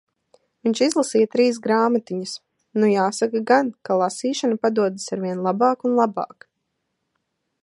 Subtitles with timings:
[0.67, 2.33] Viņš izlasīja trīs grāmatiņas.
[2.81, 6.53] Nu jāsaka gan, ka lasīšana padodas arvien labāk un labāk.